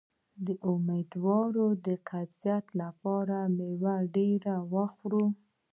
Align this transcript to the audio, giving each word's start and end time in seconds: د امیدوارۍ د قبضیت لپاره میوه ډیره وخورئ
د 0.45 0.47
امیدوارۍ 0.71 1.65
د 1.85 1.87
قبضیت 2.09 2.65
لپاره 2.81 3.35
میوه 3.57 3.95
ډیره 4.15 4.55
وخورئ 4.73 5.27